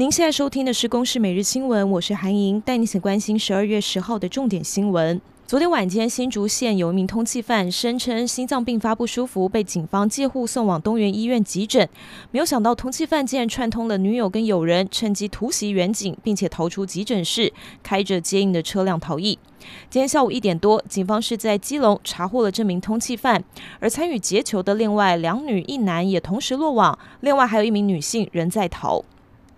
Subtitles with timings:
[0.00, 5.20] 您现在收听的是《公视每日新闻》，我是韩莹，带你一起关心十二月十号的重点新闻。
[5.46, 11.86] 昨天晚间，新竹县有一名通缉犯声称心脏病发不舒服，被警方借护送往东元医院急诊。
[12.30, 19.38] 没有想到，通缉犯竟然串通了女友跟友人，趁机突袭员警，并且逃出急诊室，开着接应的车辆逃逸。
[19.90, 23.44] 今天下午一点多，警方是在基隆查获了这名通缉犯，
[23.80, 29.04] 而参与劫囚的另外两女一男也同时落网，另外还有一名女性仍在逃。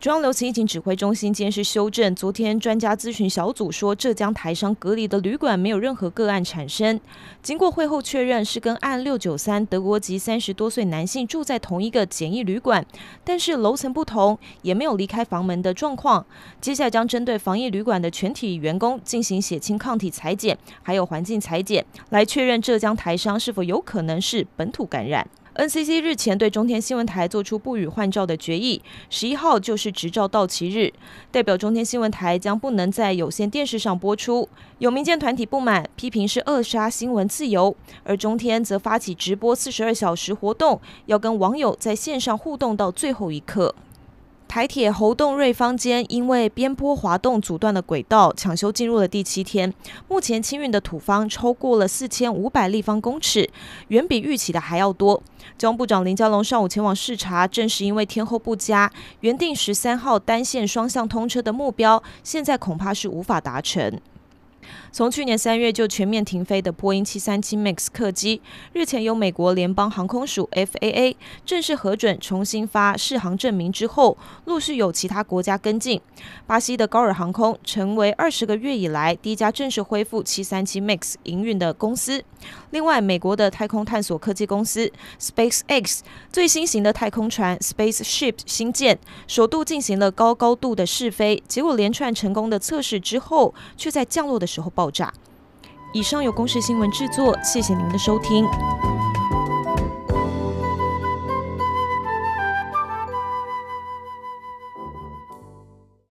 [0.00, 6.98] 中央流行疫情指挥中心今天是修正，昨天专家咨询小组说，浙江台商隔离的旅馆没有任何个案产生。
[7.42, 12.82] 经过会后确认，是跟案六九三德国籍三十多岁男性住在同一个简易旅馆，
[13.22, 16.24] 但是楼层不同，也没有离开房门的状况。
[16.62, 25.28] 接下来将针对防疫旅馆的全体员工进行血清抗体裁检，还有环境裁检，来确认浙江台商是否有可能是本土感染。
[25.60, 28.80] NCC 日前对中天新闻台做出不予换照的决议，
[29.10, 30.90] 十一号就是执照到期日，
[31.30, 34.48] 代表中天新闻台将不能在有线电视上播出。
[34.78, 43.74] 有民间团体不满，批评是扼杀新闻自由，而中天则发起直播四十二小时活动，要跟网友在线上互动到最后一刻。
[44.50, 49.72] 台铁猴洞瑞芳间因为边坡滑动阻断的轨道，抢修进入了第七天。
[50.08, 53.48] 目前清运的土方超过了四千五百立方公尺，
[53.88, 55.22] 远比预期的还要多。
[55.56, 64.00] 交通部长林佳龙上午前往视察，正是因为天候不佳，原定十三号单线双向通车的目标，现在恐怕是无法达成。
[64.92, 68.40] 从去年三月就全面停飞的波音七三七 MAX 客机，
[68.72, 71.14] 日前由美国联邦航空署 FAA
[71.46, 76.00] 正式核准重新发试航证明之后，陆续有其他国家跟进。
[76.46, 82.22] 巴西的高尔航空成为二十个月以来第一家正式恢复七三七 MAX 营运的公司。
[82.70, 86.00] 另外，美国的太空探索科技公司 SpaceX
[86.32, 95.10] 最新型的太空船 Spaceship 新舰，首度进行了高高度的试飞，结果连串成功的测试之后，却在降落的时时候爆炸。
[95.94, 98.44] 以上有公视新闻制作，谢谢您的收听。